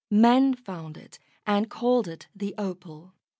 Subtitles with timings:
[0.09, 3.13] Men found it and called it the Opal.